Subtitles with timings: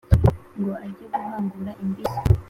[0.57, 2.17] Ngo age guhangura Imbizi